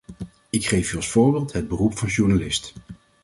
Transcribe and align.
Ik 0.49 0.65
geef 0.67 0.93
u 0.93 0.95
als 0.95 1.09
voorbeeld 1.09 1.51
het 1.51 1.67
beroep 1.67 1.97
van 1.97 2.07
journalist. 2.09 2.73